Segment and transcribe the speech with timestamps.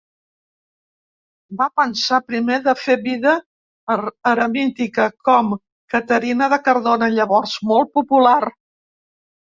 [1.59, 3.33] Va pensar primer de fer vida
[4.31, 5.53] eremítica, com
[5.95, 8.39] Caterina de Cardona, llavors molt popular.